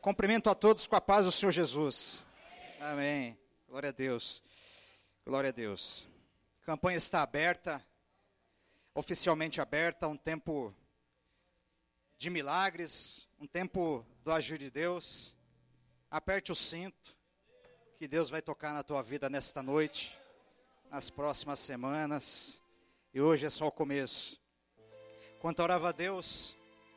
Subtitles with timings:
[0.00, 2.24] Cumprimento a todos com a paz do Senhor Jesus.
[2.80, 3.38] Amém.
[3.68, 4.42] Glória a Deus.
[5.26, 6.06] Glória a Deus.
[6.62, 7.84] A campanha está aberta,
[8.94, 10.74] oficialmente aberta, um tempo
[12.16, 15.36] de milagres, um tempo do agir de Deus.
[16.10, 17.14] Aperte o cinto,
[17.98, 20.18] que Deus vai tocar na tua vida nesta noite,
[20.90, 22.58] nas próximas semanas.
[23.12, 24.40] E hoje é só o começo.
[25.40, 26.56] Quando orava a Deus,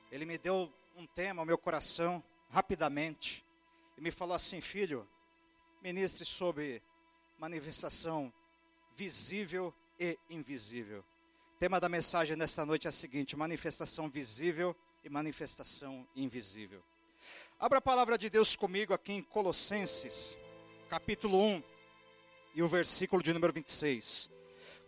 [0.10, 2.24] Ele me deu um tema ao meu coração
[2.54, 3.44] rapidamente
[3.98, 5.08] e me falou assim: Filho,
[5.82, 6.82] ministre sobre
[7.40, 8.32] manifestação
[8.96, 11.04] visível e invisível.
[11.55, 16.84] O tema da mensagem nesta noite é o seguinte: manifestação visível e manifestação invisível.
[17.60, 20.38] Abra a palavra de Deus comigo aqui em Colossenses,
[20.90, 21.63] capítulo 1,
[22.54, 24.30] e o versículo de número 26.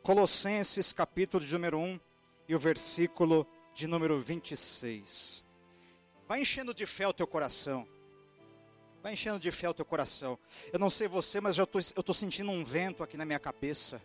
[0.03, 1.99] Colossenses, capítulo de número 1,
[2.47, 5.44] e o versículo de número 26.
[6.27, 7.87] Vai enchendo de fé o teu coração.
[9.03, 10.39] Vai enchendo de fé o teu coração.
[10.73, 14.01] Eu não sei você, mas eu estou sentindo um vento aqui na minha cabeça.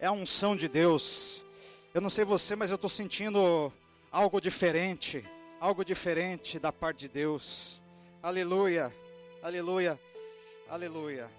[0.00, 1.44] É a unção de Deus.
[1.94, 3.72] Eu não sei você, mas eu estou sentindo
[4.10, 5.24] algo diferente.
[5.60, 7.80] Algo diferente da parte de Deus.
[8.20, 8.92] Aleluia.
[9.42, 9.98] Aleluia.
[10.68, 11.30] Aleluia.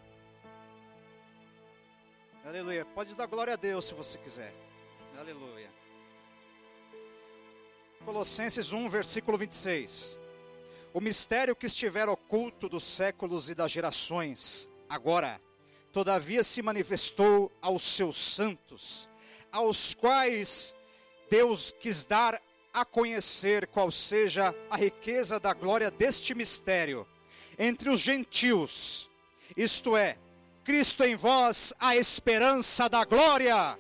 [2.46, 2.86] Aleluia.
[2.86, 4.54] Pode dar glória a Deus se você quiser.
[5.20, 5.77] Aleluia.
[8.06, 10.18] Colossenses 1, versículo 26.
[10.94, 15.42] O mistério que estiver oculto dos séculos e das gerações, agora,
[15.92, 19.10] todavia se manifestou aos seus santos,
[19.52, 20.74] aos quais
[21.30, 22.42] Deus quis dar
[22.74, 27.08] a conhecer qual seja a riqueza da glória deste mistério
[27.58, 29.10] entre os gentios,
[29.56, 30.18] isto é,
[30.64, 33.80] Cristo em vós, a esperança da glória.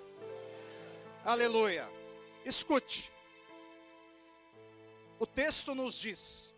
[1.23, 1.87] Aleluia.
[2.43, 3.11] Escute,
[5.19, 6.53] o texto nos diz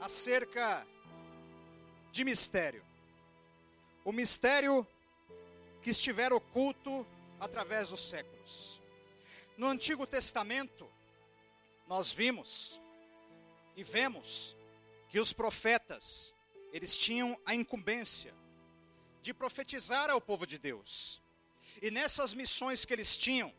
[0.00, 0.86] acerca
[2.10, 2.84] de mistério.
[4.04, 4.86] O mistério
[5.82, 7.06] que estiver oculto
[7.38, 8.80] através dos séculos.
[9.56, 10.88] No Antigo Testamento,
[11.86, 12.80] nós vimos
[13.76, 14.56] e vemos
[15.08, 16.34] que os profetas,
[16.72, 18.34] eles tinham a incumbência
[19.20, 21.22] de profetizar ao povo de Deus.
[21.82, 23.52] E nessas missões que eles tinham,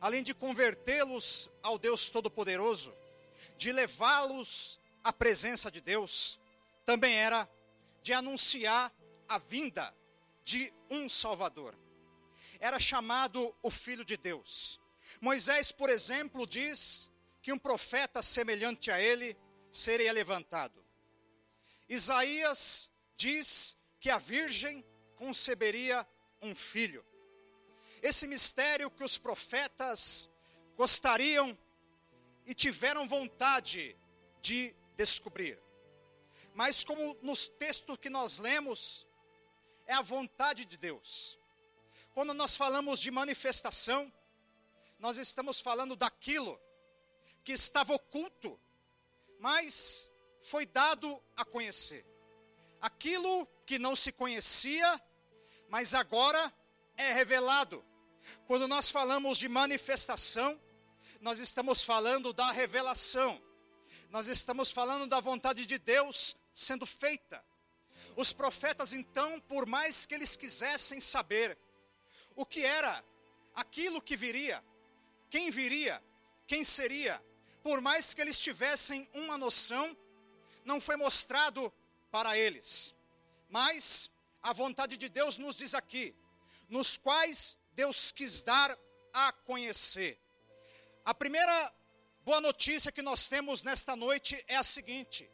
[0.00, 2.94] além de convertê-los ao Deus Todo-Poderoso,
[3.60, 6.40] de levá-los à presença de Deus,
[6.86, 7.46] também era
[8.02, 8.90] de anunciar
[9.28, 9.94] a vinda
[10.42, 11.78] de um Salvador.
[12.58, 14.80] Era chamado o Filho de Deus.
[15.20, 17.12] Moisés, por exemplo, diz
[17.42, 19.36] que um profeta semelhante a ele
[19.70, 20.82] seria levantado.
[21.86, 24.82] Isaías diz que a virgem
[25.16, 26.08] conceberia
[26.40, 27.04] um filho.
[28.02, 30.30] Esse mistério que os profetas
[30.78, 31.58] gostariam
[32.50, 33.96] e tiveram vontade
[34.42, 35.56] de descobrir.
[36.52, 39.06] Mas, como nos textos que nós lemos,
[39.86, 41.38] é a vontade de Deus.
[42.12, 44.12] Quando nós falamos de manifestação,
[44.98, 46.60] nós estamos falando daquilo
[47.44, 48.60] que estava oculto,
[49.38, 50.10] mas
[50.42, 52.04] foi dado a conhecer.
[52.80, 55.00] Aquilo que não se conhecia,
[55.68, 56.52] mas agora
[56.96, 57.84] é revelado.
[58.48, 60.60] Quando nós falamos de manifestação,
[61.20, 63.40] nós estamos falando da revelação,
[64.08, 67.44] nós estamos falando da vontade de Deus sendo feita.
[68.16, 71.56] Os profetas, então, por mais que eles quisessem saber
[72.34, 73.04] o que era
[73.54, 74.64] aquilo que viria,
[75.28, 76.02] quem viria,
[76.46, 77.22] quem seria,
[77.62, 79.96] por mais que eles tivessem uma noção,
[80.64, 81.72] não foi mostrado
[82.10, 82.94] para eles.
[83.48, 84.10] Mas
[84.42, 86.14] a vontade de Deus nos diz aqui,
[86.68, 88.76] nos quais Deus quis dar
[89.12, 90.19] a conhecer.
[91.10, 91.74] A primeira
[92.24, 95.28] boa notícia que nós temos nesta noite é a seguinte: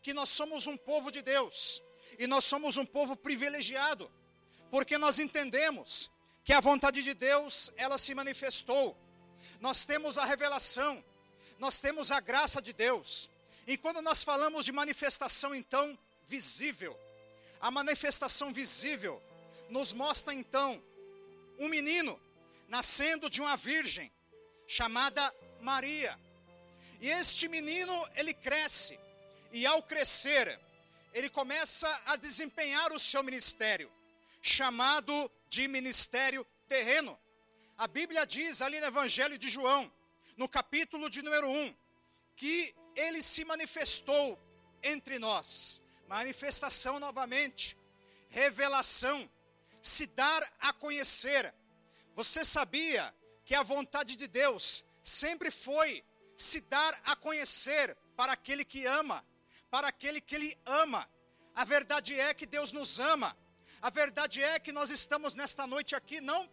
[0.00, 1.82] que nós somos um povo de Deus
[2.20, 4.08] e nós somos um povo privilegiado,
[4.70, 6.08] porque nós entendemos
[6.44, 8.96] que a vontade de Deus, ela se manifestou.
[9.58, 11.04] Nós temos a revelação,
[11.58, 13.28] nós temos a graça de Deus.
[13.66, 15.98] E quando nós falamos de manifestação então
[16.28, 16.96] visível,
[17.60, 19.20] a manifestação visível
[19.68, 20.80] nos mostra então
[21.58, 22.20] um menino
[22.68, 24.12] nascendo de uma virgem,
[24.68, 26.16] chamada Maria.
[27.00, 28.98] E este menino, ele cresce,
[29.50, 30.60] e ao crescer,
[31.14, 33.90] ele começa a desempenhar o seu ministério,
[34.42, 37.18] chamado de ministério terreno.
[37.78, 39.90] A Bíblia diz ali no Evangelho de João,
[40.36, 41.74] no capítulo de número 1,
[42.36, 44.38] que ele se manifestou
[44.82, 45.80] entre nós.
[46.06, 47.76] Manifestação novamente,
[48.28, 49.28] revelação,
[49.80, 51.54] se dar a conhecer.
[52.14, 53.14] Você sabia
[53.48, 56.04] que a vontade de Deus sempre foi
[56.36, 59.24] se dar a conhecer para aquele que ama,
[59.70, 61.08] para aquele que Ele ama.
[61.54, 63.34] A verdade é que Deus nos ama.
[63.80, 66.46] A verdade é que nós estamos nesta noite aqui não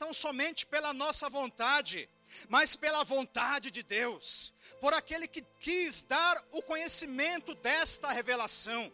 [0.00, 2.10] tão somente pela nossa vontade,
[2.48, 8.92] mas pela vontade de Deus, por aquele que quis dar o conhecimento desta revelação.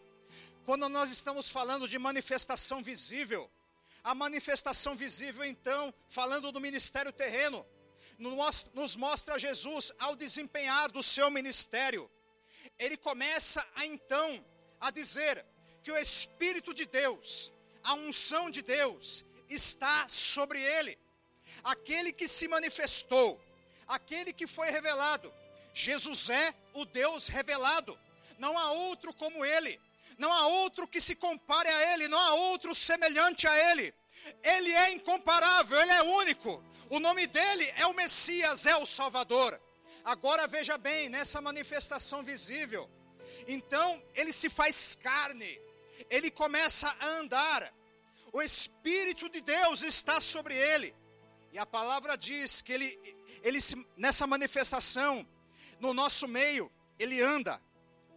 [0.67, 3.49] Quando nós estamos falando de manifestação visível,
[4.03, 7.65] a manifestação visível, então, falando do ministério terreno,
[8.17, 12.09] nos mostra Jesus ao desempenhar do seu ministério.
[12.77, 14.43] Ele começa a então
[14.79, 15.45] a dizer
[15.81, 17.51] que o Espírito de Deus,
[17.83, 20.97] a unção de Deus, está sobre ele.
[21.63, 23.41] Aquele que se manifestou,
[23.87, 25.33] aquele que foi revelado.
[25.73, 27.97] Jesus é o Deus revelado.
[28.37, 29.79] Não há outro como ele.
[30.23, 33.93] Não há outro que se compare a ele, não há outro semelhante a ele.
[34.41, 36.63] Ele é incomparável, ele é único.
[36.89, 39.61] O nome dele é o Messias, é o Salvador.
[40.05, 42.89] Agora veja bem, nessa manifestação visível,
[43.49, 45.59] então ele se faz carne,
[46.09, 47.73] ele começa a andar,
[48.31, 50.95] o Espírito de Deus está sobre ele,
[51.51, 52.89] e a palavra diz que ele,
[53.41, 53.59] ele
[53.97, 55.27] nessa manifestação,
[55.81, 57.61] no nosso meio, ele anda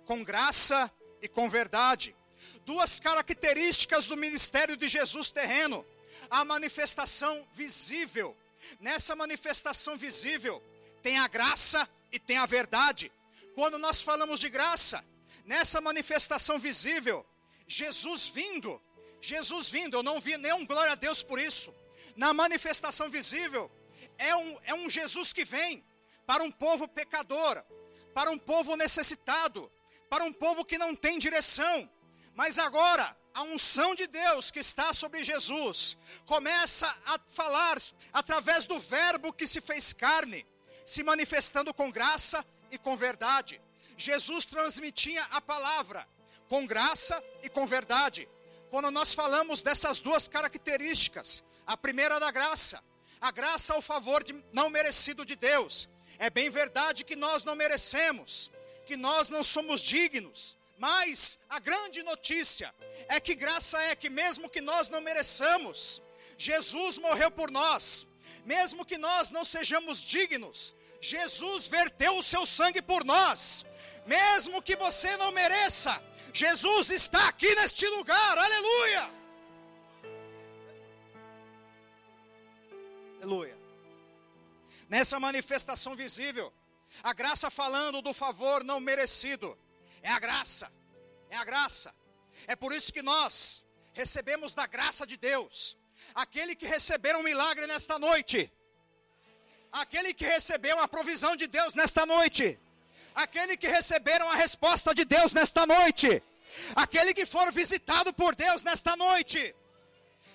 [0.04, 0.88] com graça
[1.26, 2.16] e com verdade.
[2.64, 5.84] Duas características do ministério de Jesus terreno:
[6.30, 8.36] a manifestação visível.
[8.80, 10.62] Nessa manifestação visível,
[11.02, 13.12] tem a graça e tem a verdade.
[13.54, 15.04] Quando nós falamos de graça,
[15.44, 17.24] nessa manifestação visível,
[17.68, 18.80] Jesus vindo,
[19.20, 21.72] Jesus vindo, eu não vi nenhum glória a Deus por isso.
[22.16, 23.70] Na manifestação visível,
[24.18, 25.84] é um, é um Jesus que vem
[26.26, 27.62] para um povo pecador,
[28.12, 29.70] para um povo necessitado,
[30.08, 31.90] para um povo que não tem direção.
[32.34, 37.78] Mas agora, a unção de Deus que está sobre Jesus começa a falar
[38.12, 40.46] através do Verbo que se fez carne
[40.86, 43.60] se manifestando com graça e com verdade.
[43.98, 46.06] Jesus transmitia a palavra
[46.48, 48.28] com graça e com verdade.
[48.70, 52.82] Quando nós falamos dessas duas características, a primeira da graça,
[53.20, 55.88] a graça ao favor de, não merecido de Deus.
[56.18, 58.52] É bem verdade que nós não merecemos,
[58.86, 62.74] que nós não somos dignos, mas a grande notícia
[63.08, 66.02] é que graça é que mesmo que nós não mereçamos,
[66.38, 68.06] Jesus morreu por nós
[68.46, 73.66] mesmo que nós não sejamos dignos, Jesus verteu o seu sangue por nós,
[74.06, 75.92] mesmo que você não mereça,
[76.32, 79.16] Jesus está aqui neste lugar, aleluia!
[83.20, 83.58] Aleluia.
[84.88, 86.52] Nessa manifestação visível,
[87.02, 89.58] a graça falando do favor não merecido,
[90.02, 90.72] é a graça,
[91.30, 91.94] é a graça.
[92.46, 95.76] É por isso que nós recebemos da graça de Deus
[96.14, 98.52] aquele que recebeu um milagre nesta noite,
[99.72, 102.58] aquele que recebeu a provisão de Deus nesta noite,
[103.14, 106.22] aquele que receberam a resposta de Deus nesta noite,
[106.74, 109.54] aquele que for visitado por Deus nesta noite.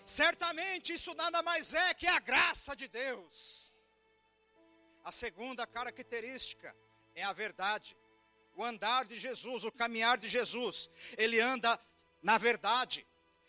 [0.06, 3.61] Certamente isso nada mais é que a graça de Deus.
[5.04, 6.76] A segunda característica
[7.16, 7.98] é a verdade.
[8.56, 11.80] O andar de Jesus, o caminhar de Jesus, ele anda
[12.22, 13.06] na verdade.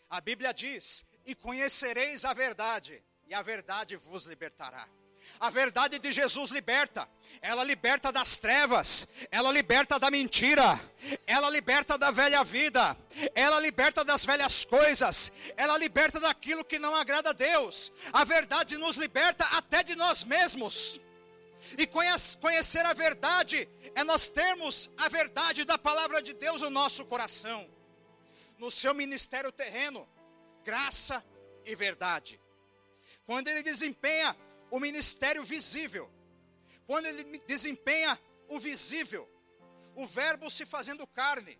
[0.09, 4.87] A Bíblia diz: e conhecereis a verdade, e a verdade vos libertará.
[5.39, 7.09] A verdade de Jesus liberta,
[7.41, 10.79] ela liberta das trevas, ela liberta da mentira,
[11.25, 12.95] ela liberta da velha vida,
[13.33, 17.91] ela liberta das velhas coisas, ela liberta daquilo que não agrada a Deus.
[18.11, 20.99] A verdade nos liberta até de nós mesmos.
[21.77, 27.05] E conhecer a verdade é nós termos a verdade da palavra de Deus no nosso
[27.05, 27.69] coração.
[28.57, 30.07] No seu ministério terreno,
[30.63, 31.23] graça
[31.65, 32.39] e verdade.
[33.25, 34.35] Quando ele desempenha
[34.69, 36.11] o ministério visível,
[36.85, 39.29] quando ele desempenha o visível,
[39.95, 41.59] o Verbo se fazendo carne,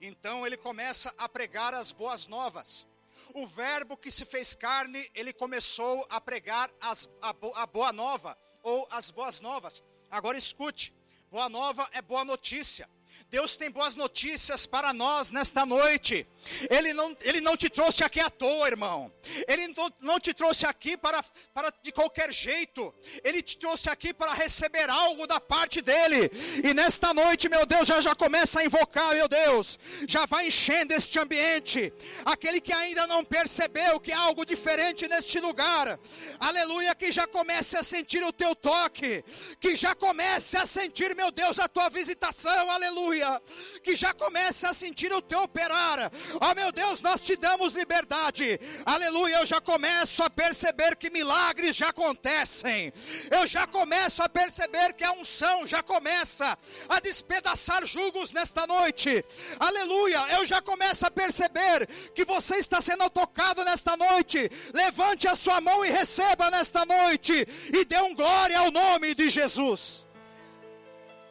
[0.00, 2.86] então ele começa a pregar as boas novas.
[3.34, 8.36] O Verbo que se fez carne, ele começou a pregar as, a, a boa nova,
[8.64, 9.84] ou as boas novas.
[10.10, 10.92] Agora escute:
[11.30, 12.90] boa nova é boa notícia.
[13.30, 16.26] Deus tem boas notícias para nós nesta noite.
[16.70, 19.12] Ele não, ele não te trouxe aqui à toa, irmão.
[19.48, 22.94] Ele não, te trouxe aqui para, para de qualquer jeito.
[23.24, 26.30] Ele te trouxe aqui para receber algo da parte dele.
[26.62, 29.78] E nesta noite, meu Deus, já, já começa a invocar, meu Deus.
[30.06, 31.92] Já vai enchendo este ambiente.
[32.24, 35.98] Aquele que ainda não percebeu que há algo diferente neste lugar.
[36.38, 39.24] Aleluia, que já comece a sentir o teu toque.
[39.58, 42.70] Que já comece a sentir, meu Deus, a tua visitação.
[42.70, 43.42] Aleluia aleluia,
[43.82, 46.10] que já começa a sentir o teu operar.
[46.40, 49.38] Ó oh, meu Deus, nós te damos liberdade, aleluia.
[49.38, 52.92] Eu já começo a perceber que milagres já acontecem,
[53.30, 56.56] eu já começo a perceber que a unção já começa
[56.88, 59.24] a despedaçar julgos nesta noite,
[59.58, 60.20] aleluia.
[60.36, 64.50] Eu já começo a perceber que você está sendo tocado nesta noite.
[64.72, 69.28] Levante a sua mão e receba nesta noite, e dê um glória ao nome de
[69.28, 70.06] Jesus.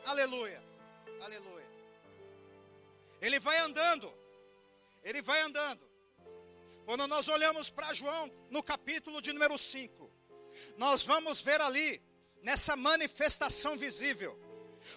[0.05, 0.62] Aleluia.
[3.23, 4.13] Ele vai andando,
[5.01, 5.89] ele vai andando.
[6.83, 10.11] Quando nós olhamos para João, no capítulo de número 5,
[10.75, 12.01] nós vamos ver ali,
[12.41, 14.37] nessa manifestação visível,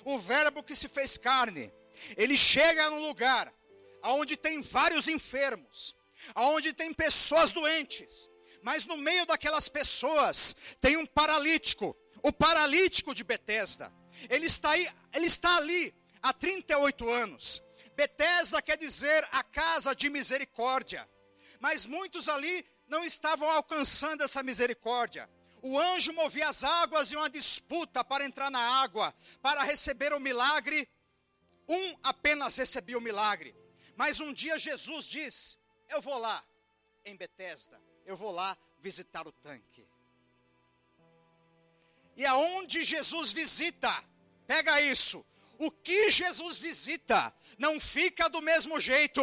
[0.05, 1.73] o Verbo que se fez carne.
[2.17, 3.55] Ele chega num lugar
[4.03, 5.95] onde tem vários enfermos,
[6.35, 8.29] onde tem pessoas doentes,
[8.61, 13.95] mas no meio daquelas pessoas tem um paralítico, o paralítico de Betesda.
[14.29, 17.65] Ele está, aí, ele está ali há 38 anos.
[17.97, 21.09] Betesda quer dizer a casa de misericórdia.
[21.59, 25.29] Mas muitos ali não estavam alcançando essa misericórdia.
[25.63, 30.21] O anjo movia as águas e uma disputa para entrar na água, para receber o
[30.21, 30.89] milagre.
[31.69, 33.57] Um apenas recebia o milagre.
[33.97, 36.45] Mas um dia Jesus diz: Eu vou lá
[37.05, 39.89] em Betesda, eu vou lá visitar o tanque.
[42.15, 43.93] E aonde Jesus visita,
[44.47, 45.25] pega isso,
[45.59, 49.23] o que Jesus visita não fica do mesmo jeito.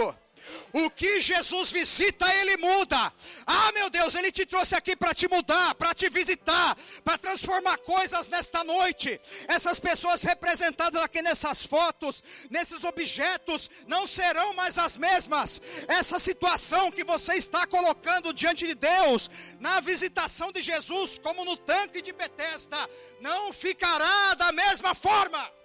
[0.74, 3.14] O que Jesus visita, Ele muda.
[3.46, 7.78] Ah, meu Deus, Ele te trouxe aqui para te mudar, para te visitar, para transformar
[7.78, 9.22] coisas nesta noite.
[9.48, 15.62] Essas pessoas representadas aqui nessas fotos, nesses objetos, não serão mais as mesmas.
[15.88, 21.56] Essa situação que você está colocando diante de Deus, na visitação de Jesus, como no
[21.56, 22.78] tanque de Betesda,
[23.22, 25.63] não ficará da mesma forma.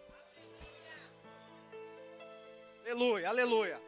[2.89, 3.83] Aleluia, aleluia.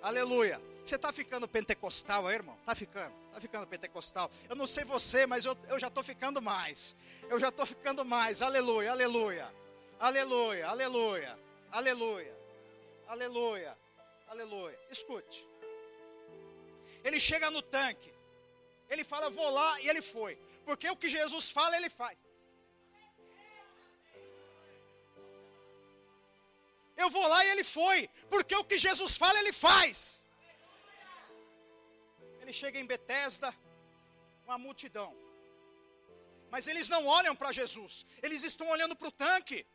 [0.00, 0.62] Aleluia.
[0.82, 2.56] Você está ficando pentecostal aí, irmão?
[2.60, 4.30] Está ficando, está ficando pentecostal.
[4.48, 6.96] Eu não sei você, mas eu, eu já estou ficando mais.
[7.28, 8.40] Eu já estou ficando mais.
[8.40, 9.52] Aleluia, aleluia.
[10.00, 11.38] Aleluia, aleluia.
[11.70, 12.34] Aleluia.
[13.06, 13.78] Aleluia.
[14.26, 14.78] Aleluia.
[14.88, 15.46] Escute.
[17.04, 18.10] Ele chega no tanque.
[18.88, 20.38] Ele fala, vou lá, e ele foi.
[20.64, 22.16] Porque o que Jesus fala, ele faz.
[26.96, 30.24] Eu vou lá e ele foi, porque o que Jesus fala, ele faz.
[32.40, 33.54] Ele chega em Betesda,
[34.44, 35.14] uma multidão.
[36.50, 39.66] Mas eles não olham para Jesus, eles estão olhando para o tanque.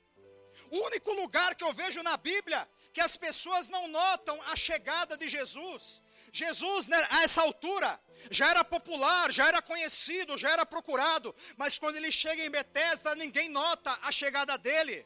[0.69, 5.17] O único lugar que eu vejo na Bíblia que as pessoas não notam a chegada
[5.17, 6.01] de Jesus.
[6.31, 7.99] Jesus, né, a essa altura,
[8.29, 13.15] já era popular, já era conhecido, já era procurado, mas quando ele chega em Betesda,
[13.15, 15.05] ninguém nota a chegada dele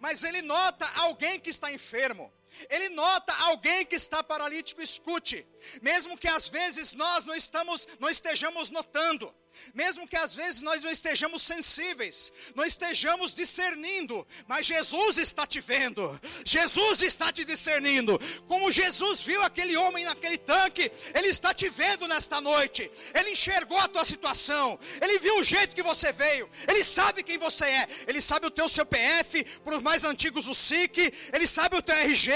[0.00, 2.32] mas ele nota alguém que está enfermo.
[2.70, 5.46] Ele nota alguém que está paralítico, escute.
[5.82, 9.34] Mesmo que às vezes nós não estamos, não estejamos notando,
[9.74, 15.60] mesmo que às vezes nós não estejamos sensíveis, não estejamos discernindo, mas Jesus está te
[15.60, 18.18] vendo, Jesus está te discernindo.
[18.46, 23.78] Como Jesus viu aquele homem naquele tanque, Ele está te vendo nesta noite, Ele enxergou
[23.78, 27.88] a tua situação, Ele viu o jeito que você veio, Ele sabe quem você é,
[28.06, 31.96] Ele sabe o teu CPF, para os mais antigos o SIC, Ele sabe o teu
[31.96, 32.32] RG,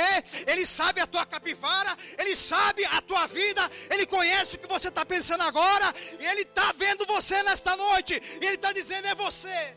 [0.47, 4.89] Ele sabe a tua capivara, Ele sabe a tua vida, Ele conhece o que você
[4.89, 7.12] está pensando agora, e Ele está vendo você
[7.43, 8.15] nesta noite.
[8.41, 9.77] E Ele está dizendo: é você.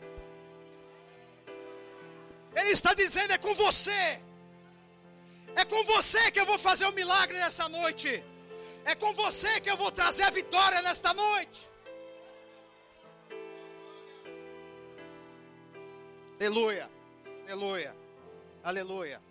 [2.54, 4.20] Ele está dizendo: é com você.
[5.54, 8.24] É com você que eu vou fazer o milagre nessa noite.
[8.84, 11.66] É com você que eu vou trazer a vitória nesta noite.
[16.38, 16.90] Aleluia,
[17.44, 17.96] aleluia,
[18.62, 19.22] aleluia.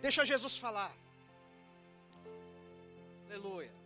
[0.00, 0.92] Deixa Jesus falar.
[3.28, 3.83] Aleluia.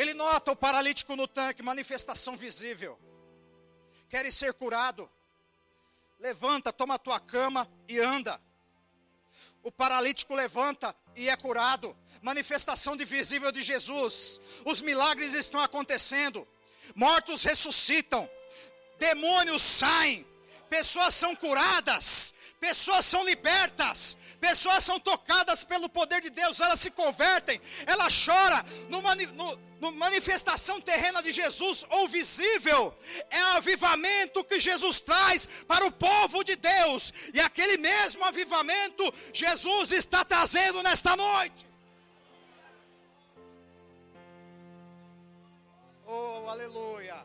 [0.00, 2.98] Ele nota o paralítico no tanque, manifestação visível.
[4.08, 5.10] Queres ser curado?
[6.18, 8.40] Levanta, toma a tua cama e anda.
[9.62, 11.94] O paralítico levanta e é curado.
[12.22, 14.40] Manifestação de visível de Jesus.
[14.64, 16.48] Os milagres estão acontecendo.
[16.94, 18.26] Mortos ressuscitam.
[18.98, 20.26] Demônios saem.
[20.70, 26.90] Pessoas são curadas pessoas são libertas, pessoas são tocadas pelo poder de Deus, elas se
[26.90, 29.00] convertem, ela chora no,
[29.80, 32.94] no manifestação terrena de Jesus ou visível,
[33.30, 39.12] é o avivamento que Jesus traz para o povo de Deus, e aquele mesmo avivamento
[39.32, 41.66] Jesus está trazendo nesta noite.
[46.06, 47.24] Oh, aleluia.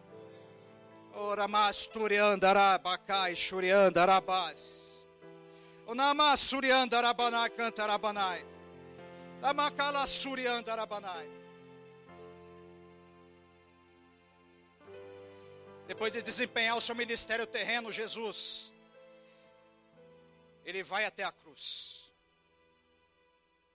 [1.18, 5.06] Ora, mas turiandarabacai, churiandarabás.
[5.88, 8.46] Onama Suriandarabanai Cantarabanai.
[9.42, 11.30] Amakala Suriandarabanai.
[15.88, 18.74] Depois de desempenhar o seu ministério terreno, Jesus,
[20.66, 22.12] ele vai até a cruz,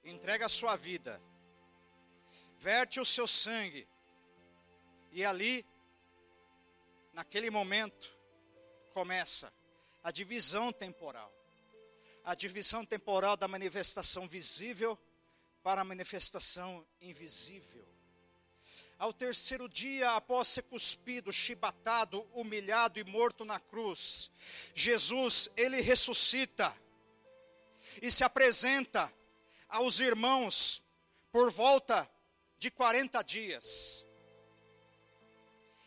[0.04, 1.22] entrega a sua vida,
[2.58, 3.86] verte o seu sangue,
[5.12, 5.64] e ali,
[7.12, 8.08] naquele momento,
[8.92, 9.52] começa
[10.02, 11.40] a divisão temporal
[12.24, 14.98] a divisão temporal da manifestação visível
[15.62, 17.86] para a manifestação invisível.
[18.98, 24.30] Ao terceiro dia, após ser cuspido, chibatado, humilhado e morto na cruz,
[24.74, 26.76] Jesus, ele ressuscita
[28.02, 29.12] e se apresenta
[29.68, 30.82] aos irmãos
[31.32, 32.08] por volta
[32.58, 34.04] de 40 dias.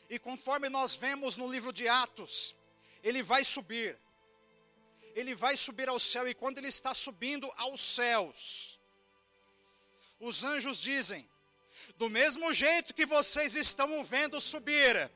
[0.09, 2.55] E conforme nós vemos no livro de Atos,
[3.03, 3.97] ele vai subir.
[5.15, 8.79] Ele vai subir ao céu e quando ele está subindo aos céus,
[10.19, 11.27] os anjos dizem:
[11.97, 15.11] do mesmo jeito que vocês estão o vendo subir,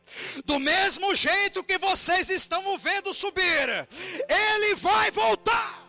[0.45, 3.87] do mesmo jeito que vocês estão o vendo subir,
[4.29, 5.86] ele vai voltar.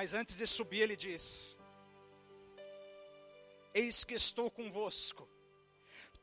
[0.00, 1.58] Mas antes de subir, ele diz:
[3.74, 5.28] Eis que estou convosco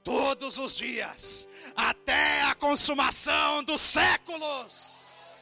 [0.03, 5.37] todos os dias, até a consumação dos séculos.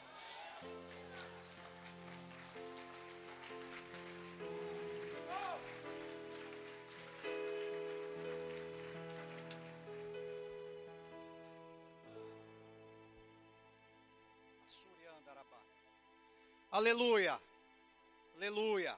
[16.70, 17.40] Aleluia,
[18.46, 18.96] aleluia.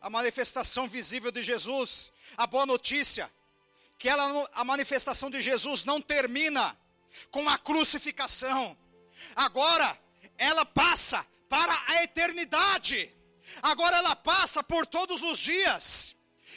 [0.00, 3.30] a manifestação visível de Jesus, a boa notícia,
[3.98, 6.74] que ela, a manifestação de Jesus não termina
[7.30, 8.74] com a crucificação,
[9.36, 10.00] agora
[10.38, 13.14] ela passa para a eternidade,
[13.60, 16.16] agora ela passa por todos os dias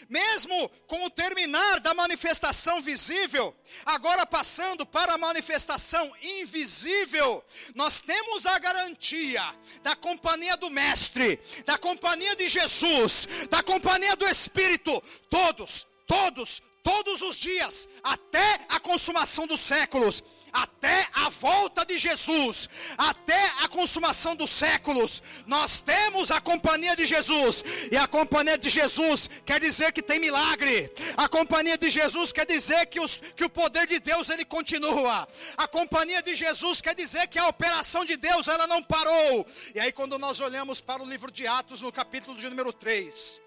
[0.10, 7.44] mesmo com o terminar da manifestação visível, agora passando para a manifestação invisível,
[7.76, 9.44] nós temos a garantia
[9.82, 17.22] da companhia do Mestre, da companhia de Jesus, da companhia do Espírito, todos, todos, todos
[17.22, 24.36] os dias, até a consumação dos séculos até a volta de Jesus, até a consumação
[24.36, 29.92] dos séculos, nós temos a companhia de Jesus, e a companhia de Jesus quer dizer
[29.92, 34.00] que tem milagre, a companhia de Jesus quer dizer que, os, que o poder de
[34.00, 38.68] Deus ele continua, a companhia de Jesus quer dizer que a operação de Deus ela
[38.68, 42.48] não parou, e aí quando nós olhamos para o livro de Atos, no capítulo de
[42.48, 43.42] número 3,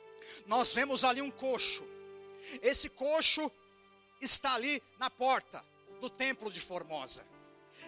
[0.47, 1.85] nós vemos ali um coxo,
[2.61, 3.51] esse coxo
[4.21, 5.65] está ali na porta,
[6.07, 7.27] do templo de Formosa.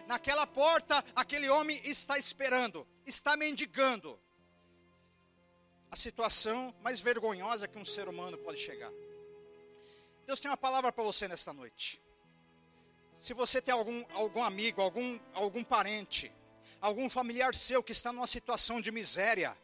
[0.07, 4.19] Naquela porta, aquele homem está esperando, está mendigando.
[5.91, 8.91] A situação mais vergonhosa que um ser humano pode chegar.
[10.27, 12.03] Deus tem uma palavra para você nesta noite.
[13.21, 16.31] Se você tem algum, algum amigo, algum, algum parente,
[16.81, 19.57] algum familiar seu que está numa situação de miséria,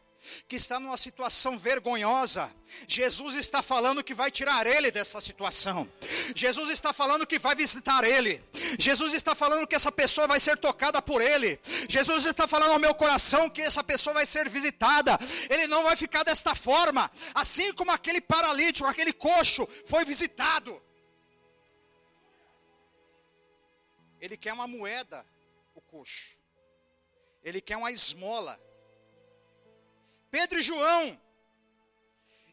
[0.47, 2.51] que está numa situação vergonhosa,
[2.87, 5.89] Jesus está falando que vai tirar ele dessa situação.
[6.35, 8.43] Jesus está falando que vai visitar ele.
[8.79, 11.59] Jesus está falando que essa pessoa vai ser tocada por ele.
[11.89, 15.17] Jesus está falando ao meu coração que essa pessoa vai ser visitada.
[15.49, 20.81] Ele não vai ficar desta forma, assim como aquele paralítico, aquele coxo foi visitado.
[24.19, 25.25] Ele quer uma moeda,
[25.73, 26.35] o coxo.
[27.43, 28.59] Ele quer uma esmola.
[30.35, 31.03] Pedro e João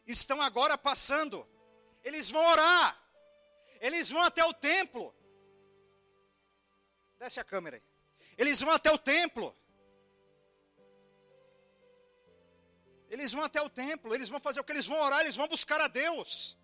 [0.07, 1.37] estão agora passando.
[2.01, 2.87] Eles vão orar.
[3.81, 5.13] Eles vão até o templo.
[7.19, 7.83] Desce a câmera aí.
[8.37, 9.47] Eles vão até o templo.
[13.09, 15.49] Eles vão até o templo, eles vão fazer o que eles vão orar, eles vão
[15.55, 16.57] buscar a Deus.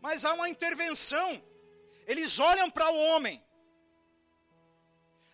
[0.00, 1.30] Mas há uma intervenção.
[2.06, 3.44] Eles olham para o homem.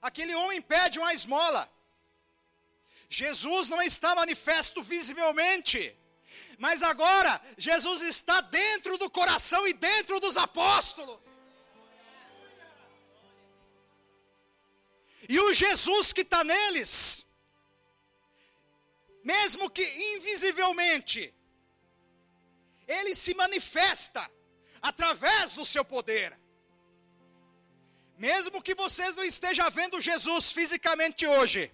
[0.02, 1.75] Aquele homem pede uma esmola.
[3.08, 5.96] Jesus não está manifesto visivelmente,
[6.58, 11.18] mas agora Jesus está dentro do coração e dentro dos apóstolos.
[15.28, 17.24] E o Jesus que está neles,
[19.24, 21.34] mesmo que invisivelmente,
[22.86, 24.30] ele se manifesta
[24.80, 26.38] através do seu poder.
[28.16, 31.72] Mesmo que vocês não estejam vendo Jesus fisicamente hoje,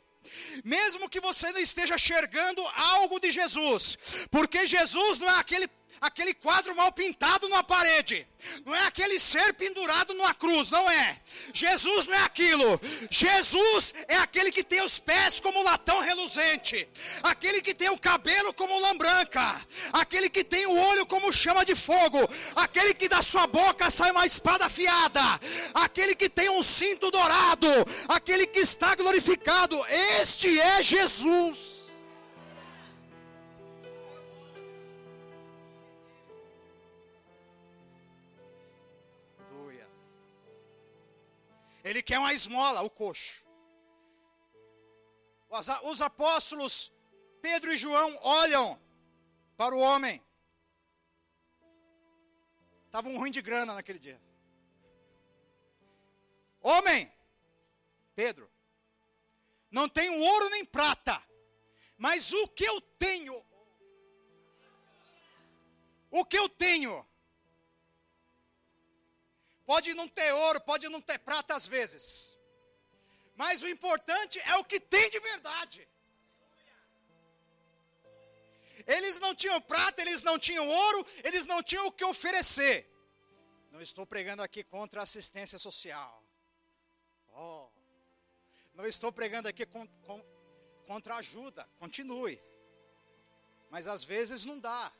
[0.64, 3.98] mesmo que você não esteja enxergando algo de Jesus,
[4.30, 5.68] porque Jesus não é aquele
[6.02, 8.26] aquele quadro mal pintado numa parede,
[8.66, 11.20] não é aquele ser pendurado numa cruz, não é.
[11.54, 12.80] Jesus não é aquilo.
[13.08, 16.88] Jesus é aquele que tem os pés como latão reluzente,
[17.22, 21.64] aquele que tem o cabelo como lã branca, aquele que tem o olho como chama
[21.64, 22.18] de fogo,
[22.56, 25.22] aquele que da sua boca sai uma espada afiada,
[25.72, 27.68] aquele que tem um cinto dourado,
[28.08, 29.80] aquele que está glorificado.
[29.86, 31.71] Este é Jesus.
[41.84, 43.44] Ele quer uma esmola, o coxo.
[45.84, 46.92] Os apóstolos
[47.42, 48.80] Pedro e João olham
[49.56, 50.24] para o homem.
[52.86, 54.20] Estavam ruim de grana naquele dia.
[56.60, 57.12] Homem,
[58.14, 58.48] Pedro,
[59.70, 61.20] não tenho ouro nem prata,
[61.98, 63.34] mas o que eu tenho,
[66.10, 67.04] o que eu tenho,
[69.72, 72.36] Pode não ter ouro, pode não ter prata às vezes.
[73.34, 75.88] Mas o importante é o que tem de verdade.
[78.86, 82.76] Eles não tinham prata, eles não tinham ouro, eles não tinham o que oferecer.
[83.70, 86.22] Não estou pregando aqui contra a assistência social.
[87.28, 87.70] Oh,
[88.74, 90.22] não estou pregando aqui com, com,
[90.86, 91.66] contra ajuda.
[91.78, 92.38] Continue.
[93.70, 94.92] Mas às vezes não dá.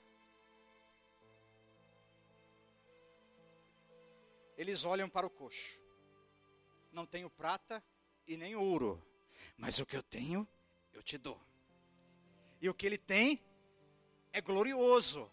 [4.57, 5.81] Eles olham para o coxo.
[6.93, 7.83] Não tenho prata
[8.27, 9.03] e nem ouro,
[9.57, 10.47] mas o que eu tenho,
[10.93, 11.41] eu te dou.
[12.61, 13.43] E o que ele tem
[14.33, 15.31] é glorioso.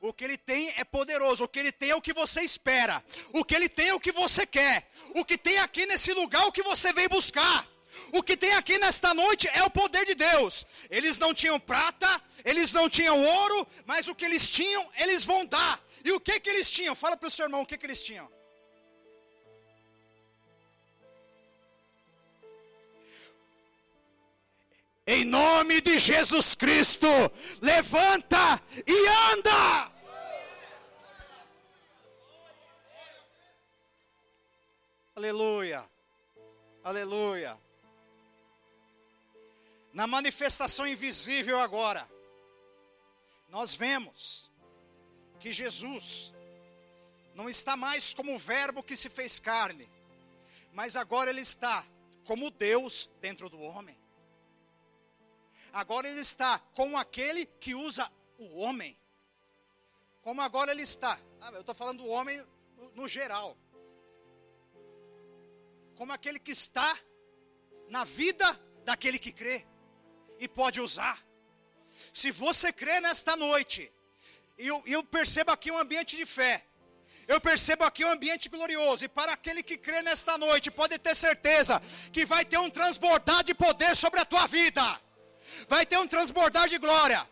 [0.00, 1.44] O que ele tem é poderoso.
[1.44, 3.02] O que ele tem é o que você espera.
[3.32, 4.90] O que ele tem é o que você quer.
[5.14, 7.66] O que tem aqui nesse lugar é o que você vem buscar.
[8.12, 10.64] O que tem aqui nesta noite é o poder de Deus.
[10.90, 15.44] Eles não tinham prata, eles não tinham ouro, mas o que eles tinham, eles vão
[15.46, 15.82] dar.
[16.04, 16.94] E o que que eles tinham?
[16.94, 18.30] Fala para o seu irmão o que que eles tinham.
[25.06, 27.06] Em nome de Jesus Cristo,
[27.60, 29.92] levanta e anda.
[35.14, 35.84] Aleluia.
[36.82, 37.58] Aleluia.
[39.94, 42.10] Na manifestação invisível agora,
[43.48, 44.50] nós vemos
[45.38, 46.34] que Jesus
[47.32, 49.88] não está mais como o Verbo que se fez carne,
[50.72, 51.86] mas agora ele está
[52.24, 53.96] como Deus dentro do homem.
[55.72, 58.98] Agora ele está como aquele que usa o homem.
[60.22, 61.20] Como agora ele está.
[61.40, 62.44] Ah, eu estou falando do homem
[62.76, 63.56] no, no geral.
[65.94, 66.98] Como aquele que está
[67.88, 69.64] na vida daquele que crê
[70.44, 71.18] e pode usar.
[72.12, 73.90] Se você crê nesta noite,
[74.58, 76.64] e eu, eu percebo aqui um ambiente de fé.
[77.26, 79.04] Eu percebo aqui um ambiente glorioso.
[79.04, 81.80] E para aquele que crê nesta noite, pode ter certeza
[82.12, 85.00] que vai ter um transbordar de poder sobre a tua vida.
[85.68, 87.26] Vai ter um transbordar de glória.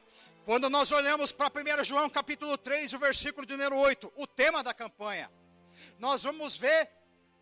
[0.45, 4.65] Quando nós olhamos para 1 João capítulo 3, o versículo de número 8, o tema
[4.65, 5.31] da campanha,
[5.99, 6.91] nós vamos ver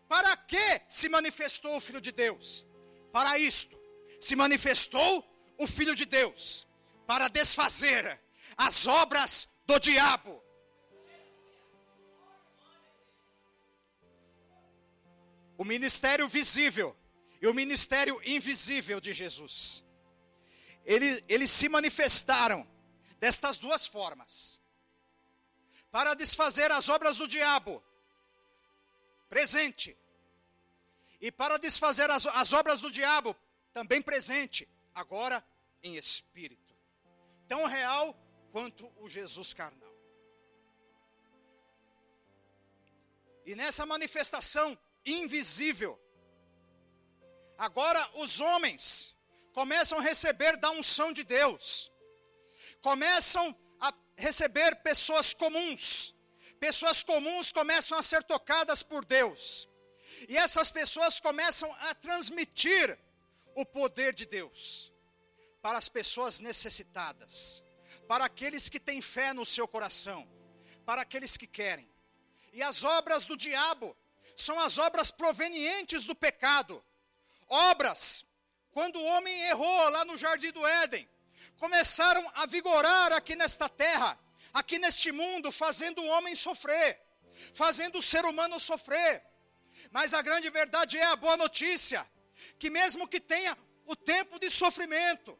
[0.07, 2.65] para que se manifestou o Filho de Deus.
[3.11, 3.75] Para isto,
[4.19, 6.67] se manifestou o Filho de Deus,
[7.05, 8.19] para desfazer
[8.57, 10.41] as obras do diabo.
[15.57, 16.97] O ministério visível
[17.41, 19.83] e o ministério invisível de Jesus.
[20.83, 22.67] Eles, eles se manifestaram
[23.19, 24.59] destas duas formas.
[25.91, 27.83] Para desfazer as obras do diabo,
[29.29, 29.97] presente.
[31.19, 33.35] E para desfazer as, as obras do diabo,
[33.73, 35.43] também presente, agora
[35.83, 36.75] em espírito.
[37.47, 38.15] Tão real
[38.51, 39.91] quanto o Jesus carnal.
[43.45, 45.99] E nessa manifestação invisível,
[47.57, 49.15] agora os homens
[49.51, 51.91] começam a receber da unção de Deus,
[52.81, 56.15] começam a receber pessoas comuns,
[56.59, 59.67] pessoas comuns começam a ser tocadas por Deus,
[60.29, 62.97] e essas pessoas começam a transmitir
[63.55, 64.91] o poder de Deus
[65.61, 67.63] para as pessoas necessitadas
[68.11, 70.27] para aqueles que têm fé no seu coração,
[70.85, 71.89] para aqueles que querem.
[72.51, 73.95] E as obras do diabo
[74.35, 76.83] são as obras provenientes do pecado.
[77.47, 78.25] Obras,
[78.73, 81.07] quando o homem errou lá no jardim do Éden,
[81.57, 84.19] começaram a vigorar aqui nesta terra,
[84.53, 86.99] aqui neste mundo, fazendo o homem sofrer,
[87.53, 89.23] fazendo o ser humano sofrer.
[89.89, 92.05] Mas a grande verdade é a boa notícia,
[92.57, 95.37] que mesmo que tenha o tempo de sofrimento,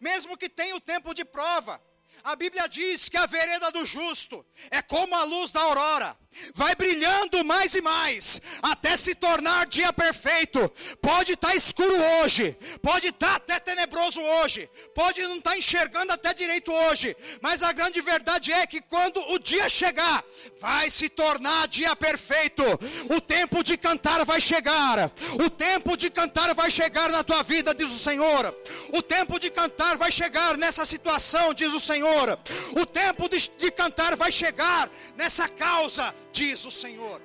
[0.00, 1.82] mesmo que tenha o tempo de prova,
[2.22, 6.16] a Bíblia diz que a vereda do justo é como a luz da aurora,
[6.54, 10.70] vai brilhando mais e mais, até se tornar dia perfeito.
[11.00, 15.58] Pode estar tá escuro hoje, pode estar tá até tenebroso hoje, pode não estar tá
[15.58, 20.24] enxergando até direito hoje, mas a grande verdade é que quando o dia chegar,
[20.60, 22.62] vai se tornar dia perfeito.
[23.10, 25.10] O tempo de cantar vai chegar,
[25.44, 28.54] o tempo de cantar vai chegar na tua vida, diz o Senhor.
[28.92, 32.38] O tempo de cantar vai chegar nessa situação, diz o Senhor.
[32.80, 37.22] O tempo de, de cantar vai chegar nessa causa diz o Senhor.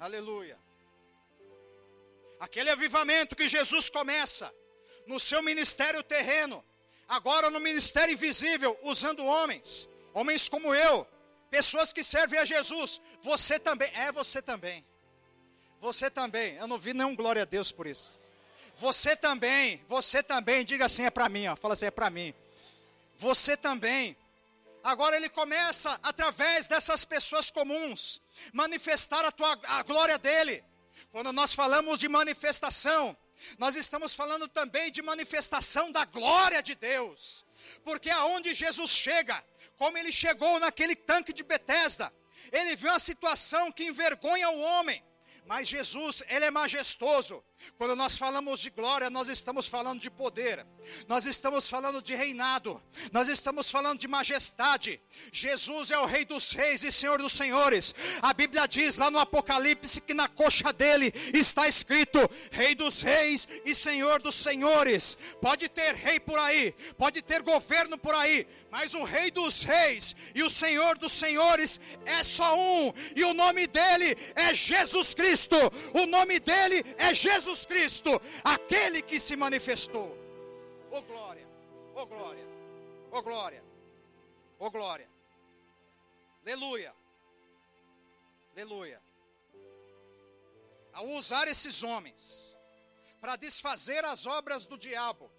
[0.00, 0.58] Aleluia.
[2.40, 4.52] Aquele avivamento que Jesus começa
[5.06, 6.64] no seu ministério terreno,
[7.06, 11.06] agora no ministério invisível, usando homens, homens como eu,
[11.50, 13.00] pessoas que servem a Jesus.
[13.20, 14.84] Você também, é você também.
[15.80, 16.56] Você também.
[16.56, 18.18] Eu não vi nenhum glória a Deus por isso.
[18.76, 21.54] Você também, você também, diga assim, é para mim, ó.
[21.54, 22.34] Fala assim, é para mim.
[23.16, 24.16] Você também
[24.84, 28.20] Agora ele começa, através dessas pessoas comuns,
[28.52, 30.62] manifestar a, tua, a glória dele.
[31.10, 33.16] Quando nós falamos de manifestação,
[33.58, 37.46] nós estamos falando também de manifestação da glória de Deus.
[37.82, 39.42] Porque aonde Jesus chega,
[39.78, 42.12] como ele chegou naquele tanque de Betesda,
[42.52, 45.02] ele viu uma situação que envergonha o homem.
[45.46, 47.42] Mas Jesus, ele é majestoso.
[47.76, 50.66] Quando nós falamos de glória, nós estamos falando de poder,
[51.08, 55.00] nós estamos falando de reinado, nós estamos falando de majestade.
[55.32, 57.94] Jesus é o Rei dos Reis e Senhor dos Senhores.
[58.20, 62.18] A Bíblia diz lá no Apocalipse que na coxa dele está escrito
[62.50, 65.16] Rei dos Reis e Senhor dos Senhores.
[65.40, 70.14] Pode ter rei por aí, pode ter governo por aí, mas o Rei dos Reis
[70.34, 75.56] e o Senhor dos Senhores é só um, e o nome dele é Jesus Cristo.
[75.92, 78.10] O nome dele é Jesus Jesus Cristo,
[78.42, 80.18] aquele que se manifestou.
[80.90, 81.46] Oh glória,
[81.94, 82.46] oh glória,
[83.12, 83.64] oh glória,
[84.58, 85.08] oh glória.
[86.44, 86.92] Aleluia,
[88.52, 89.00] aleluia.
[90.92, 92.56] Ao usar esses homens
[93.20, 95.30] para desfazer as obras do diabo,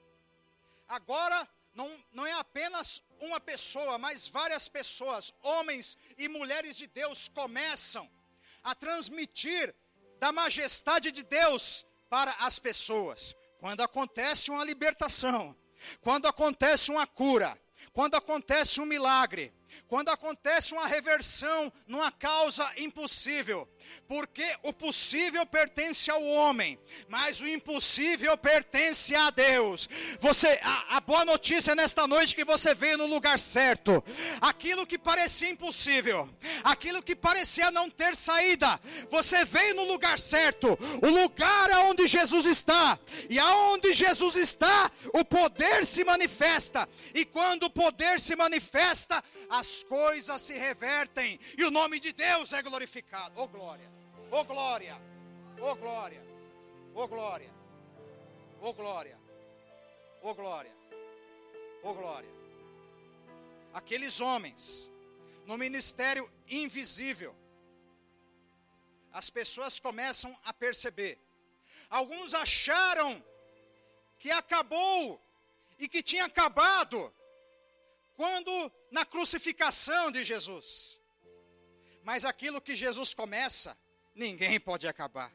[0.88, 7.28] agora não, não é apenas uma pessoa, mas várias pessoas, homens e mulheres de Deus,
[7.28, 8.10] começam
[8.64, 9.76] a transmitir
[10.18, 13.36] da majestade de Deus para as pessoas.
[13.60, 15.54] Quando acontece uma libertação,
[16.00, 17.60] quando acontece uma cura,
[17.92, 19.54] quando acontece um milagre,
[19.88, 23.68] quando acontece uma reversão numa causa impossível,
[24.08, 29.88] porque o possível pertence ao homem, mas o impossível pertence a Deus.
[30.20, 34.04] Você, a, a, boa notícia nesta noite que você veio no lugar certo.
[34.42, 36.30] Aquilo que parecia impossível,
[36.64, 40.78] aquilo que parecia não ter saída, você veio no lugar certo.
[41.02, 43.00] O lugar aonde Jesus está.
[43.30, 46.88] E aonde Jesus está, o poder se manifesta.
[47.14, 49.24] E quando o poder se manifesta,
[49.66, 53.34] as coisas se revertem e o nome de Deus é glorificado.
[53.42, 53.90] Oh glória,
[54.30, 54.96] oh glória,
[55.60, 56.22] oh glória,
[56.94, 57.52] oh glória,
[58.62, 59.18] oh glória,
[60.22, 60.76] oh glória,
[61.82, 62.30] oh glória.
[63.74, 64.92] Aqueles homens
[65.48, 67.36] no ministério invisível,
[69.12, 71.20] as pessoas começam a perceber.
[71.90, 73.24] Alguns acharam
[74.20, 75.20] que acabou
[75.80, 77.12] e que tinha acabado
[78.16, 81.02] quando na crucificação de Jesus.
[82.04, 83.78] Mas aquilo que Jesus começa,
[84.14, 85.32] ninguém pode acabar.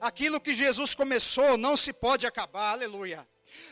[0.00, 3.26] Aquilo que Jesus começou não se pode acabar, aleluia.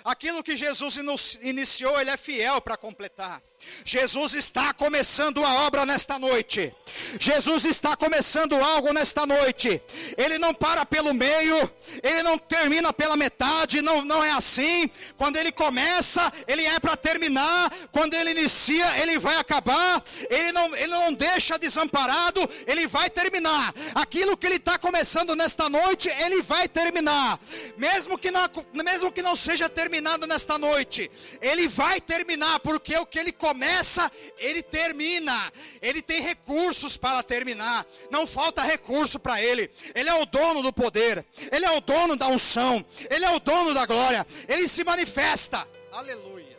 [0.04, 0.96] Aquilo que Jesus
[1.42, 3.42] iniciou, Ele é fiel para completar.
[3.84, 6.74] Jesus está começando a obra nesta noite.
[7.18, 9.80] Jesus está começando algo nesta noite.
[10.16, 11.70] Ele não para pelo meio,
[12.02, 14.90] ele não termina pela metade, não, não é assim.
[15.16, 17.72] Quando ele começa, ele é para terminar.
[17.92, 20.02] Quando ele inicia, ele vai acabar.
[20.30, 23.74] Ele não, ele não deixa desamparado, ele vai terminar.
[23.94, 27.38] Aquilo que ele está começando nesta noite, ele vai terminar.
[27.76, 33.06] Mesmo que, não, mesmo que não seja terminado nesta noite, ele vai terminar, porque o
[33.06, 35.52] que ele começa ele termina.
[35.80, 37.86] Ele tem recursos para terminar.
[38.10, 39.70] Não falta recurso para ele.
[39.94, 41.22] Ele é o dono do poder.
[41.52, 42.82] Ele é o dono da unção.
[43.10, 44.26] Ele é o dono da glória.
[44.48, 45.68] Ele se manifesta.
[45.92, 46.58] Aleluia.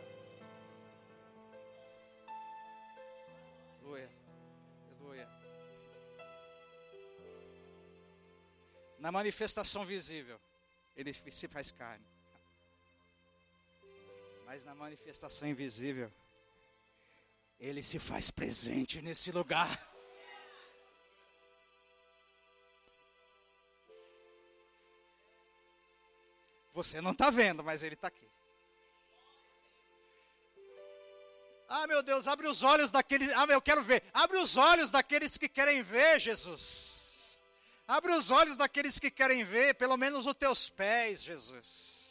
[3.82, 4.08] Aleluia.
[5.00, 5.28] Aleluia.
[9.00, 10.40] Na manifestação visível,
[10.96, 12.06] ele se faz carne.
[14.44, 16.08] Mas na manifestação invisível,
[17.58, 19.95] ele se faz presente nesse lugar.
[26.76, 28.28] Você não está vendo, mas ele está aqui.
[31.66, 33.30] Ah, meu Deus, abre os olhos daqueles.
[33.34, 34.04] Ah, eu quero ver.
[34.12, 37.38] Abre os olhos daqueles que querem ver, Jesus.
[37.88, 42.05] Abre os olhos daqueles que querem ver, pelo menos os teus pés, Jesus.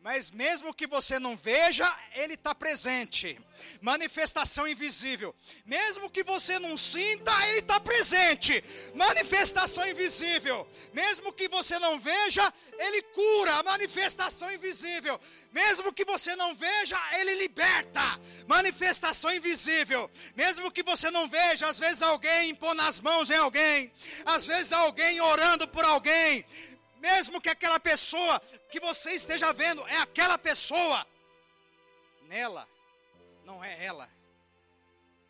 [0.00, 3.38] Mas mesmo que você não veja, Ele está presente.
[3.80, 5.34] Manifestação invisível.
[5.66, 8.62] Mesmo que você não sinta, Ele está presente.
[8.94, 10.68] Manifestação invisível.
[10.92, 13.60] Mesmo que você não veja, Ele cura.
[13.64, 15.20] Manifestação invisível.
[15.50, 18.20] Mesmo que você não veja, Ele liberta.
[18.46, 20.08] Manifestação invisível.
[20.36, 23.92] Mesmo que você não veja, às vezes alguém impõe as mãos em alguém.
[24.24, 26.46] Às vezes alguém orando por alguém
[26.98, 31.06] mesmo que aquela pessoa que você esteja vendo é aquela pessoa,
[32.22, 32.68] nela
[33.44, 34.08] não é ela,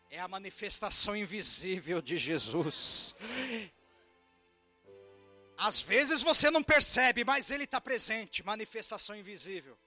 [0.09, 3.15] é a manifestação invisível de Jesus.
[5.57, 9.77] Às vezes você não percebe, mas Ele está presente manifestação invisível.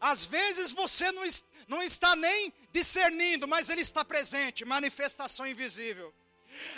[0.00, 1.22] Às vezes você não,
[1.68, 6.12] não está nem discernindo, mas Ele está presente manifestação invisível.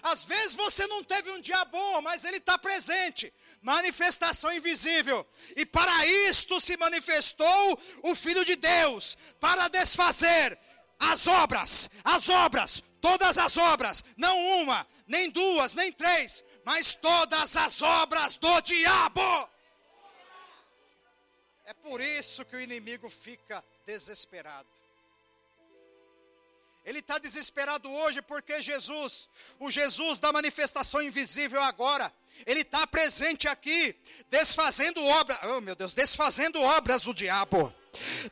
[0.03, 5.27] Às vezes você não teve um dia bom, mas Ele está presente manifestação invisível.
[5.57, 10.59] E para isto se manifestou o Filho de Deus, para desfazer
[10.99, 17.57] as obras, as obras, todas as obras, não uma, nem duas, nem três, mas todas
[17.57, 19.51] as obras do diabo.
[21.65, 24.69] É por isso que o inimigo fica desesperado.
[26.87, 32.13] Ele está desesperado hoje porque Jesus, o Jesus da manifestação invisível agora,
[32.47, 33.97] ele está presente aqui,
[34.31, 37.75] desfazendo obras, oh meu Deus, desfazendo obras do diabo.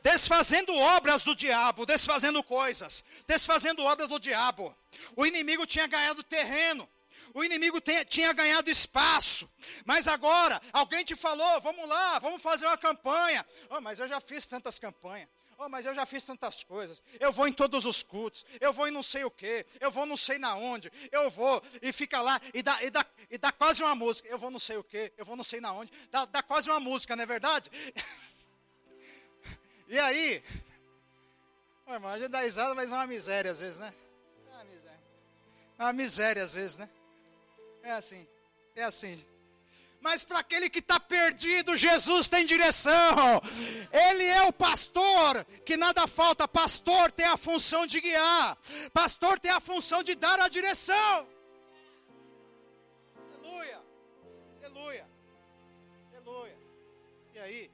[0.03, 4.77] Desfazendo obras do diabo, desfazendo coisas, desfazendo obras do diabo.
[5.17, 6.89] O inimigo tinha ganhado terreno,
[7.33, 9.51] o inimigo tem, tinha ganhado espaço,
[9.85, 13.45] mas agora alguém te falou: vamos lá, vamos fazer uma campanha.
[13.71, 15.29] Oh, mas eu já fiz tantas campanhas.
[15.65, 17.03] Oh, mas eu já fiz tantas coisas.
[17.19, 18.45] Eu vou em todos os cultos.
[18.61, 19.65] Eu vou em não sei o que.
[19.81, 20.93] Eu vou não sei na onde.
[21.11, 24.29] Eu vou e fica lá e dá, e dá, e dá quase uma música.
[24.29, 25.11] Eu vou não sei o que.
[25.17, 25.91] Eu vou não sei na onde.
[26.11, 27.71] Dá, dá quase uma música, não é verdade?
[29.89, 30.45] e aí?
[31.87, 33.95] Oh, irmão, a gente dá risada, mas é uma miséria às vezes, né?
[34.47, 35.01] É uma miséria.
[35.79, 36.91] É uma miséria às vezes, né?
[37.83, 38.29] É assim.
[38.77, 39.25] É assim.
[40.05, 43.41] Mas para aquele que está perdido, Jesus tem direção.
[43.91, 46.47] Ele é o pastor, que nada falta.
[46.47, 48.59] Pastor tem a função de guiar.
[48.93, 51.27] Pastor tem a função de dar a direção.
[53.33, 53.83] Aleluia.
[54.63, 55.09] Aleluia.
[56.13, 56.59] Aleluia.
[57.33, 57.71] E aí,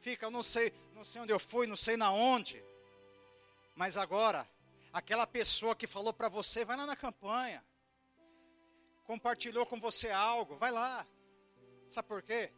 [0.00, 2.60] fica, eu não sei, não sei onde eu fui, não sei na onde.
[3.76, 4.44] Mas agora,
[4.92, 7.64] aquela pessoa que falou para você, vai lá na campanha.
[9.04, 11.06] Compartilhou com você algo, vai lá.
[11.88, 12.52] Sabe por quê?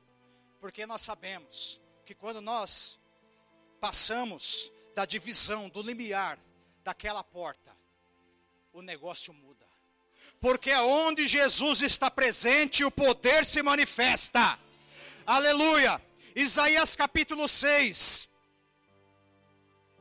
[0.61, 2.99] Porque nós sabemos que quando nós
[3.81, 6.39] passamos da divisão, do limiar
[6.83, 7.75] daquela porta,
[8.73, 9.67] o negócio muda.
[10.41, 14.59] Porque onde Jesus está presente, o poder se manifesta.
[15.25, 16.03] Aleluia.
[16.35, 18.29] Isaías capítulo 6.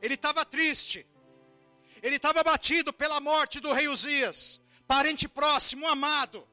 [0.02, 1.06] Ele estava triste.
[2.02, 6.48] Ele estava batido pela morte do rei Uzias, parente próximo, amado.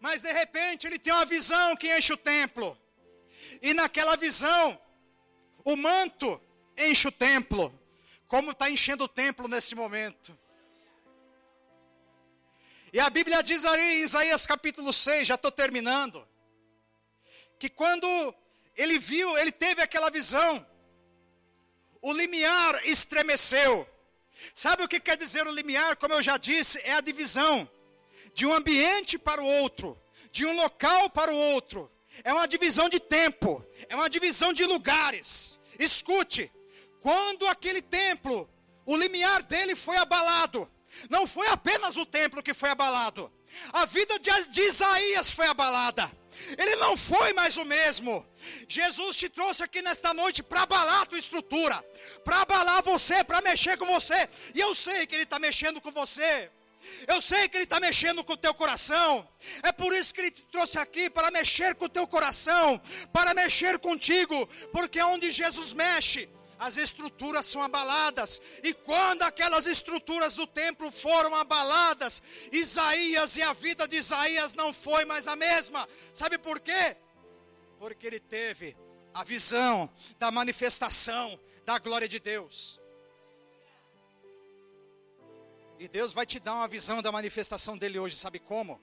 [0.00, 2.78] Mas de repente ele tem uma visão que enche o templo.
[3.60, 4.78] E naquela visão,
[5.64, 6.40] o manto
[6.76, 7.72] enche o templo.
[8.26, 10.36] Como está enchendo o templo nesse momento.
[12.92, 16.26] E a Bíblia diz aí em Isaías capítulo 6, já estou terminando,
[17.58, 18.06] que quando
[18.76, 20.64] ele viu, ele teve aquela visão,
[22.00, 23.88] o limiar estremeceu.
[24.54, 25.96] Sabe o que quer dizer o limiar?
[25.96, 27.68] Como eu já disse, é a divisão
[28.34, 29.98] de um ambiente para o outro,
[30.30, 31.90] de um local para o outro.
[32.22, 35.58] É uma divisão de tempo, é uma divisão de lugares.
[35.78, 36.50] Escute,
[37.00, 38.48] quando aquele templo,
[38.84, 40.70] o limiar dele foi abalado,
[41.08, 43.32] não foi apenas o templo que foi abalado,
[43.72, 46.10] a vida de, Isaías foi abalada.
[46.58, 48.26] Ele não foi mais o mesmo.
[48.68, 51.80] Jesus te trouxe aqui nesta noite para abalar a tua estrutura,
[52.24, 54.28] para abalar você, para mexer com você.
[54.52, 56.50] E eu sei que Ele está mexendo com você.
[57.06, 59.28] Eu sei que Ele está mexendo com o teu coração.
[59.62, 62.80] É por isso que Ele te trouxe aqui para mexer com o teu coração,
[63.12, 66.28] para mexer contigo, porque onde Jesus mexe,
[66.58, 68.40] as estruturas são abaladas.
[68.62, 72.22] E quando aquelas estruturas do templo foram abaladas,
[72.52, 75.88] Isaías e a vida de Isaías não foi mais a mesma.
[76.12, 76.96] Sabe por quê?
[77.78, 78.76] Porque ele teve
[79.12, 82.80] a visão da manifestação da glória de Deus.
[85.78, 88.80] E Deus vai te dar uma visão da manifestação dele hoje, sabe como?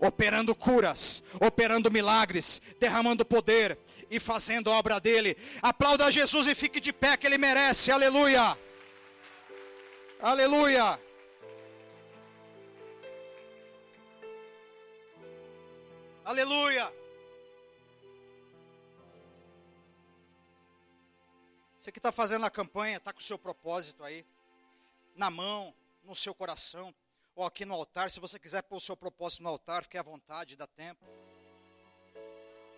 [0.00, 3.78] operando curas, operando milagres, derramando poder
[4.10, 5.36] e fazendo a obra dele.
[5.60, 7.90] Aplauda Jesus e fique de pé que ele merece.
[7.90, 8.56] Aleluia.
[10.20, 11.00] Aleluia.
[16.24, 16.92] Aleluia.
[21.78, 24.24] Você que está fazendo a campanha, está com o seu propósito aí,
[25.16, 26.94] na mão, no seu coração,
[27.34, 28.10] ou aqui no altar.
[28.10, 31.06] Se você quiser pôr o seu propósito no altar, fique à vontade, dá tempo.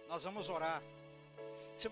[0.09, 0.83] Nós vamos orar.